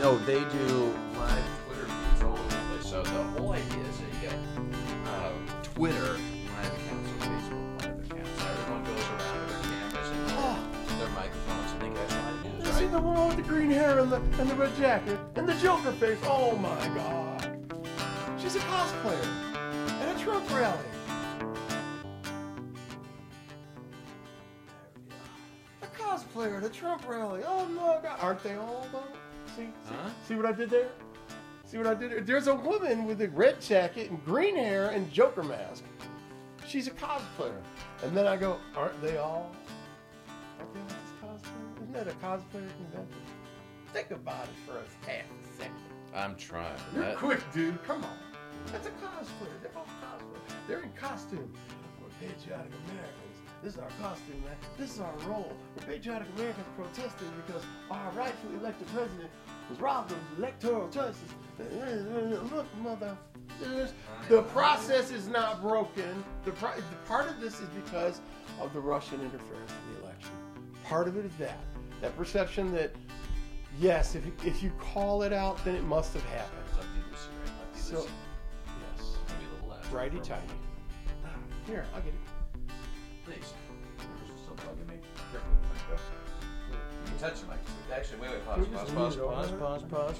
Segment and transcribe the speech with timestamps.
[0.00, 2.86] No, they do live Twitter feeds all over the place.
[2.88, 4.38] So the whole idea is that you get
[5.06, 5.32] uh,
[5.64, 6.16] Twitter
[6.54, 8.42] live accounts or Facebook live accounts.
[8.44, 12.48] Everyone goes around with their cameras and their, their microphones and they how to do
[12.48, 15.18] You this, see the one with the green hair and the and the red jacket
[15.34, 16.18] and the Joker face.
[16.22, 17.58] Oh my god.
[18.38, 19.28] She's a cosplayer
[20.00, 20.78] at a Trump rally.
[25.82, 27.42] A cosplayer at a Trump rally.
[27.44, 28.18] Oh my god.
[28.20, 29.02] Aren't they all though?
[29.58, 30.10] See, see, Huh?
[30.26, 30.88] see what I did there?
[31.64, 32.20] See what I did there?
[32.20, 35.82] There's a woman with a red jacket and green hair and Joker mask.
[36.66, 37.60] She's a cosplayer.
[38.04, 39.50] And then I go, aren't they all?
[40.60, 41.82] Aren't they all cosplayer?
[41.82, 43.22] Isn't that a cosplayer convention?
[43.92, 45.74] Think about it for a half a second.
[46.14, 46.78] I'm trying.
[46.94, 47.82] You're That- quick, dude.
[47.84, 48.16] Come on.
[48.70, 49.60] That's a cosplayer.
[49.62, 50.54] They're all cosplay.
[50.68, 51.52] They're in costume.
[52.00, 53.24] We're patriotic Americans.
[53.62, 54.54] This is our costume, man.
[54.78, 55.52] This is our role.
[55.76, 59.30] We're patriotic Americans protesting because our rightfully elected president
[59.68, 61.16] was robbed of electoral choices.
[62.52, 63.16] Look, mother.
[64.28, 66.24] The process is not broken.
[66.44, 68.20] The, pro- the part of this is because
[68.60, 70.30] of the Russian interference in the election.
[70.84, 71.58] Part of it is that.
[72.00, 72.94] That perception that,
[73.80, 76.62] yes, if you, if you call it out, then it must have happened.
[76.76, 77.52] Lefty loosey, right?
[77.74, 78.06] Lefty So,
[78.96, 79.16] yes.
[79.28, 79.92] Maybe a little left.
[79.92, 80.42] Righty tighty.
[81.66, 82.72] Here, I'll get it.
[83.24, 83.52] Please.
[83.98, 84.94] You're still bugging me?
[85.32, 86.00] Careful with the mic.
[86.70, 87.46] You can touch the
[88.16, 88.20] mic.
[88.20, 90.16] Actually, wait, wait, pause, Can we pause,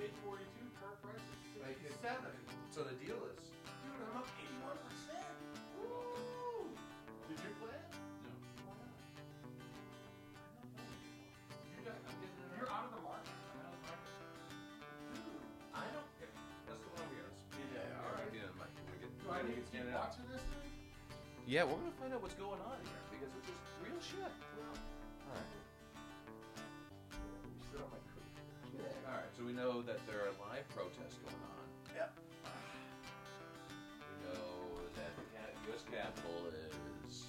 [0.00, 0.40] Paid 42.
[0.80, 2.08] Current price is 67.
[2.72, 3.52] So the deal is.
[3.84, 5.12] Dude, I'm up 81%.
[5.76, 6.72] Woo!
[7.28, 7.84] Did you play it?
[8.24, 8.32] No.
[8.64, 8.96] Why not?
[11.68, 12.48] You got, I'm getting it.
[12.56, 13.28] You're out of the market.
[13.28, 14.16] I'm out of the market.
[15.20, 15.44] Dude.
[15.76, 16.32] I don't care.
[16.64, 17.36] That's the one we got.
[17.60, 18.32] Yeah, all right.
[18.32, 18.56] Get in.
[18.56, 20.64] We're gonna get, Do we're I need to keep watching this thing?
[21.44, 24.32] Yeah, we're gonna find out what's going on here because it's is real shit.
[24.56, 24.80] Well,
[25.28, 25.69] All right.
[29.40, 31.64] So we know that there are live protests going on.
[31.96, 32.12] Yep.
[34.04, 35.80] We know that the U.S.
[35.88, 36.52] Capitol
[37.08, 37.24] is.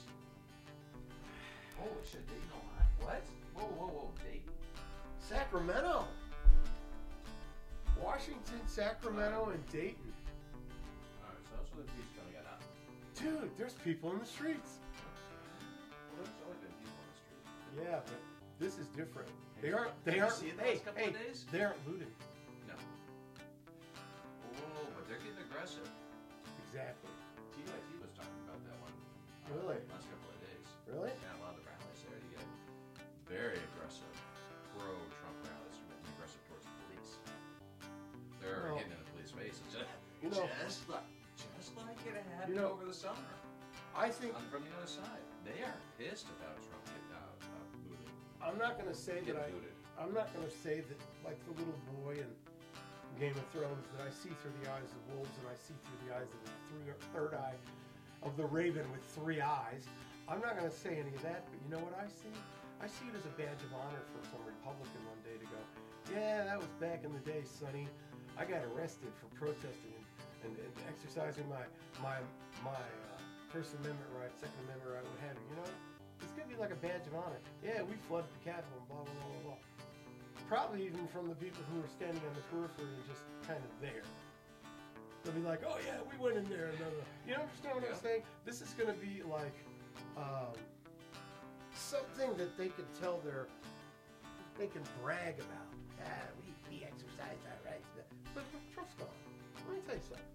[1.80, 2.84] Holy shit, Dayton, Ohio.
[3.00, 3.24] What?
[3.56, 4.52] Whoa, whoa, whoa, Dayton.
[5.20, 6.04] Sacramento.
[7.98, 10.12] Washington, Sacramento, and Dayton.
[11.24, 12.60] All right, so that's where the peace coming out.
[13.16, 14.84] Dude, there's people in the streets.
[16.12, 17.88] Well, there's always been people on the street.
[17.88, 18.20] Yeah, but
[18.62, 19.28] this is different.
[19.62, 19.92] They aren't.
[20.06, 20.38] They aren't.
[20.38, 21.46] seen it hey, couple hey, of days?
[21.52, 22.14] they aren't looting.
[22.70, 22.78] No.
[24.54, 25.90] Whoa, but they're getting aggressive.
[26.70, 27.10] Exactly.
[27.58, 28.94] TYT was talking about that one.
[28.94, 29.82] uh, Really?
[29.90, 30.66] Last couple of days.
[30.86, 31.10] Really?
[31.10, 32.22] Yeah, a lot of the rallies there.
[32.22, 32.46] You get
[33.26, 34.14] very aggressive,
[34.78, 37.12] pro-Trump rallies are getting aggressive towards the police.
[38.42, 39.66] They're Well, hitting in the police faces.
[39.74, 39.90] Just,
[40.22, 41.06] you know- just like,
[41.58, 43.30] just like it happened You know- over the summer.
[43.98, 46.80] I think On, from the other side, they are pissed about Trump
[48.44, 49.48] I'm not gonna say that I.
[49.54, 49.76] looted.
[50.00, 52.30] I'm not gonna say that like the little boy in
[53.20, 56.02] Game of Thrones that I see through the eyes of wolves and I see through
[56.08, 57.54] the eyes of the three, third eye
[58.24, 59.86] of the raven with three eyes.
[60.30, 62.32] I'm not going to say any of that, but you know what I see?
[62.82, 65.60] I see it as a badge of honor for some Republican one day to go,
[66.10, 67.86] yeah, that was back in the day, Sonny.
[68.40, 69.94] I got arrested for protesting
[70.42, 71.62] and, and, and exercising my
[72.02, 72.18] my
[72.66, 73.22] my uh,
[73.54, 75.46] First Amendment right, Second Amendment right, what have you.
[75.52, 75.70] You know,
[76.32, 77.40] it's gonna be like a badge of honor.
[77.60, 79.60] Yeah, we flooded the Capitol and blah blah blah blah blah.
[80.48, 83.72] Probably even from the people who were standing on the periphery and just kind of
[83.84, 84.04] there.
[85.24, 86.72] They'll be like, oh yeah, we went in there.
[86.72, 87.08] And blah, blah.
[87.28, 88.08] You understand what I'm Yeah.
[88.08, 88.22] saying?
[88.48, 89.56] This is gonna be like
[90.16, 90.56] um,
[91.76, 93.48] something that they can tell their
[94.60, 95.68] they can brag about.
[96.04, 97.88] Ah, we, we exercised our rights.
[98.34, 98.44] But
[98.74, 99.08] Trump's gone.
[99.68, 100.32] Let me tell you something.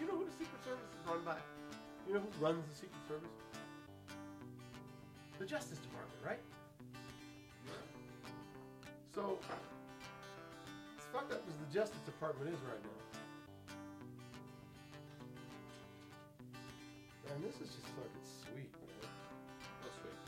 [0.00, 1.36] You know who the Secret Service is run by?
[2.08, 3.34] You know who runs the Secret Service?
[5.40, 6.38] The Justice Department, right?
[9.14, 9.38] So,
[10.98, 13.00] as fucked up as the Justice Department is right now.
[17.24, 19.08] Man, this is just fucking sweet, man.
[19.80, 20.20] What's sweet?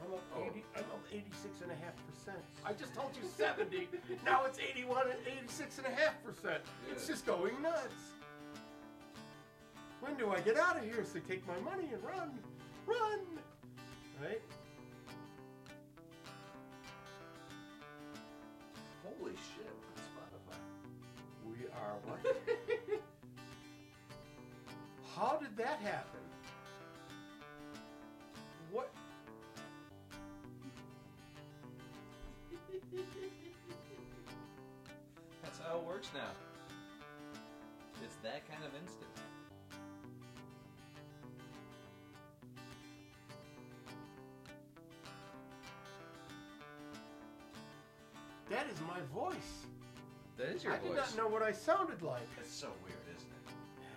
[0.00, 0.48] I'm up Oh.
[0.48, 2.40] 80, I'm up 86 and a half percent.
[2.64, 3.88] I just told you 70.
[4.24, 6.62] now it's 81 and 86 and a half percent.
[6.90, 8.16] It's just going nuts.
[10.00, 12.38] When do I get out of here so take my money and run?
[12.86, 13.20] Run!
[14.22, 14.40] Right?
[19.02, 19.74] Holy shit!
[19.96, 20.58] Spotify.
[21.44, 22.20] We are what?
[25.16, 26.20] How did that happen?
[28.72, 28.90] What?
[35.42, 36.20] That's how it works now.
[38.02, 39.08] It's that kind of instant.
[49.14, 49.70] Voice.
[50.36, 52.26] That is your I did not know what I sounded like.
[52.42, 53.46] It's so weird, isn't it?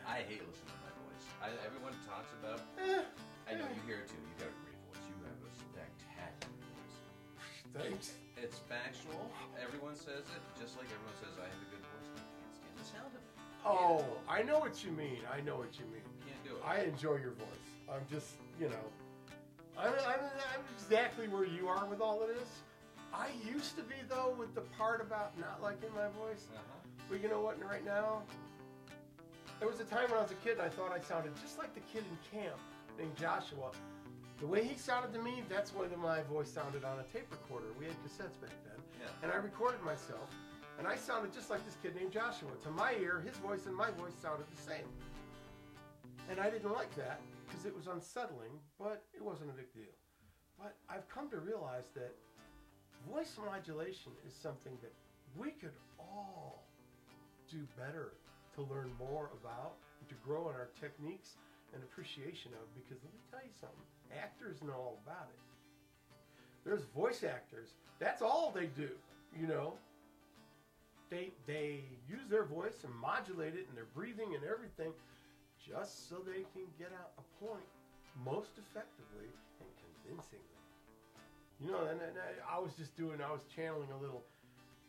[0.06, 1.26] I hate listening to my voice.
[1.42, 2.62] I, everyone talks about.
[2.78, 3.02] Eh,
[3.50, 3.74] I know eh.
[3.74, 4.22] you hear it too.
[4.22, 5.02] You got a great voice.
[5.10, 6.98] You have a spectacular voice.
[7.82, 8.06] Thanks.
[8.38, 9.34] It's factual.
[9.58, 12.08] Everyone says it, just like everyone says I have a good voice.
[12.14, 13.34] I can't stand the sound of it.
[13.66, 15.26] Oh, I know what you mean.
[15.26, 16.06] I know what you mean.
[16.22, 16.62] Can't do it.
[16.62, 17.66] I enjoy your voice.
[17.90, 18.86] I'm just, you know,
[19.74, 20.22] I'm, I'm,
[20.54, 22.62] I'm exactly where you are with all of this.
[23.14, 26.48] I used to be though with the part about not liking my voice.
[26.54, 26.88] Uh-huh.
[27.10, 27.62] But you know what?
[27.64, 28.24] Right now,
[29.60, 31.58] there was a time when I was a kid and I thought I sounded just
[31.58, 32.58] like the kid in camp
[33.00, 33.72] named Joshua.
[34.40, 37.04] The way he sounded to me, that's the way that my voice sounded on a
[37.12, 37.66] tape recorder.
[37.80, 38.78] We had cassettes back then.
[39.02, 39.24] Yeah.
[39.24, 40.30] And I recorded myself,
[40.78, 42.50] and I sounded just like this kid named Joshua.
[42.64, 44.86] To my ear, his voice and my voice sounded the same.
[46.30, 49.96] And I didn't like that because it was unsettling, but it wasn't a big deal.
[50.60, 52.14] But I've come to realize that
[53.12, 54.94] voice modulation is something that
[55.38, 56.68] we could all
[57.50, 58.14] do better
[58.56, 59.76] to learn more about
[60.08, 61.36] to grow in our techniques
[61.74, 63.84] and appreciation of because let me tell you something
[64.16, 65.40] actors know all about it.
[66.64, 68.90] There's voice actors that's all they do
[69.36, 69.74] you know?
[71.10, 74.92] They they use their voice and modulate it and their breathing and everything
[75.56, 77.68] just so they can get out a point
[78.24, 80.67] most effectively and convincingly
[81.60, 84.24] you know and, and I, I was just doing i was channeling a little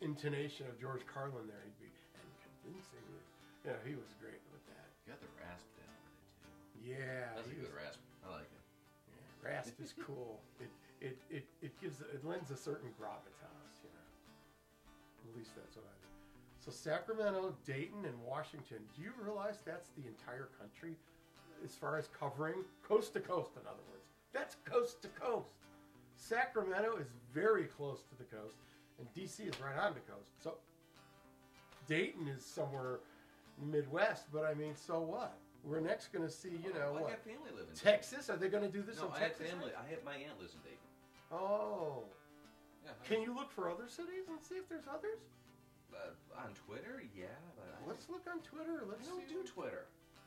[0.00, 3.22] intonation of george carlin there he'd be and convincingly
[3.64, 6.52] yeah he was great with that You got the rasp down with it too.
[6.92, 8.00] yeah That's a good was- rasp.
[8.26, 8.64] I like it.
[9.08, 10.40] yeah, rasp is cool.
[10.60, 10.68] It,
[11.00, 15.30] it it it gives it lends a certain gravitas, you know.
[15.30, 16.10] At least that's what I do.
[16.60, 18.78] So Sacramento, Dayton, and Washington.
[18.94, 20.96] Do you realize that's the entire country,
[21.64, 23.52] as far as covering coast to coast?
[23.56, 25.54] In other words, that's coast to coast.
[26.18, 28.56] Sacramento is very close to the coast,
[28.98, 30.30] and DC is right on the coast.
[30.42, 30.54] So
[31.86, 32.98] Dayton is somewhere
[33.62, 35.38] Midwest, but I mean, so what?
[35.64, 37.10] We're next going to see, you know, Well, I what?
[37.10, 37.70] got family living.
[37.72, 38.30] in Texas?
[38.30, 38.98] Are they going to do this.
[38.98, 39.72] No, in I have family.
[39.74, 40.86] I have my aunt lives in Dayton.
[41.32, 42.04] Oh.
[42.84, 42.92] Yeah.
[43.06, 45.18] Can you look for other cities and see if there's others?
[45.92, 47.26] Uh, on Twitter, yeah,
[47.86, 48.84] Let's look on Twitter.
[48.86, 49.34] Let's don't see.
[49.34, 49.86] do Twitter.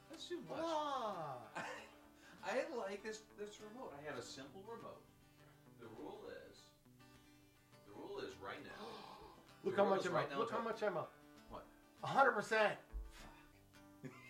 [0.09, 0.59] That's too much.
[0.59, 1.37] Ah.
[2.43, 3.93] I like this this remote.
[3.93, 4.99] I have a simple remote.
[5.81, 6.57] The rule is,
[7.87, 8.85] the rule is right now.
[9.65, 10.37] Look how much I'm right up.
[10.39, 11.11] Look how much I'm up.
[11.49, 11.65] What?
[12.03, 12.73] A hundred percent.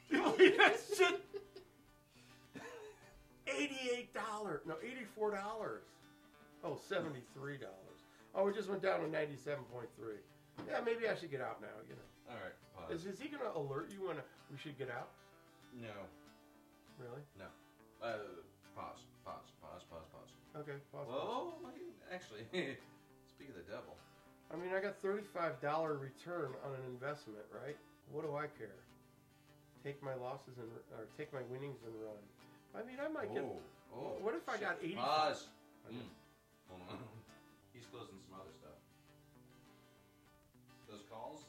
[0.09, 1.21] You believe that shit?
[3.47, 4.61] Eighty-eight dollars.
[4.65, 5.83] No, eighty-four dollars.
[6.63, 7.99] Oh, seventy-three dollars.
[8.35, 10.21] Oh, it just went down to ninety-seven point three.
[10.69, 11.73] Yeah, maybe I should get out now.
[11.89, 12.55] You know, All right.
[12.87, 13.01] Pause.
[13.07, 14.17] is, is he gonna alert you when
[14.51, 15.09] we should get out?
[15.81, 15.87] no,
[16.99, 17.23] Really?
[17.39, 17.45] no.
[18.03, 18.17] Uh,
[18.75, 19.03] pause.
[19.25, 19.51] Pause.
[19.61, 19.83] Pause.
[19.89, 20.07] Pause.
[20.11, 20.31] Pause.
[20.51, 21.15] Okay, possible.
[21.15, 21.71] Whoa,
[22.11, 22.43] actually,
[23.31, 23.95] speak of the devil.
[24.51, 25.23] I mean, I got $35
[25.95, 27.79] return on an investment, right?
[28.11, 28.83] What do I care?
[29.79, 32.19] Take my losses and or take my winnings and run.
[32.75, 33.43] I mean, I might get.
[33.43, 33.63] oh,
[33.95, 34.95] oh What if I got 80?
[34.95, 35.47] Pause.
[35.87, 36.11] Mm.
[36.67, 36.99] Hold on.
[37.73, 38.75] He's closing some other stuff.
[40.91, 41.47] Those calls